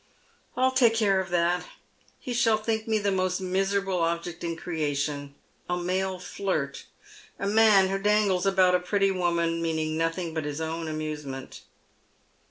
"I'll 0.57 0.71
take 0.71 0.95
care 0.95 1.19
of 1.19 1.29
that. 1.29 1.63
He 2.19 2.33
shall 2.33 2.57
think 2.57 2.87
me 2.87 2.97
the 2.97 3.11
most 3.11 3.39
miserable 3.39 3.99
object 3.99 4.43
in 4.43 4.55
creation— 4.57 5.35
a 5.69 5.77
male 5.77 6.17
flirt— 6.17 6.85
a 7.39 7.45
man 7.45 7.87
who 7.89 7.99
dangles 7.99 8.47
about 8.47 8.73
a 8.73 8.79
pretty 8.79 9.11
woman 9.11 9.61
meaning 9.61 9.97
nothing 9.99 10.33
but 10.33 10.43
his 10.43 10.59
own 10.59 10.87
amusement. 10.87 11.61